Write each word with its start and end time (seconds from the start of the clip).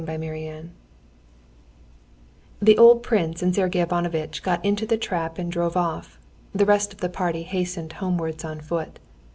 Chapter 0.03 0.13
17 0.19 0.71
The 2.59 2.75
old 2.79 3.03
prince 3.03 3.43
and 3.43 3.53
Sergey 3.53 3.81
Ivanovitch 3.81 4.41
got 4.41 4.65
into 4.65 4.87
the 4.87 4.97
trap 4.97 5.37
and 5.37 5.51
drove 5.51 5.77
off; 5.77 6.17
the 6.55 6.65
rest 6.65 6.91
of 6.91 7.01
the 7.01 7.07
party 7.09 7.43
hastened 7.43 7.93
homewards 7.93 8.43
on 8.43 8.61
foot. 8.61 8.97